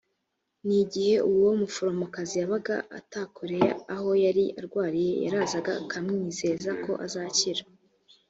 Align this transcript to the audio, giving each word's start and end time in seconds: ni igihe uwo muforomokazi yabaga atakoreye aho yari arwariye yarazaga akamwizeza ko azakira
ni 0.65 0.75
igihe 0.83 1.15
uwo 1.31 1.49
muforomokazi 1.59 2.33
yabaga 2.41 2.75
atakoreye 2.99 3.69
aho 3.95 4.09
yari 4.25 4.45
arwariye 4.59 5.13
yarazaga 5.25 5.71
akamwizeza 5.81 6.71
ko 6.83 6.91
azakira 7.05 7.63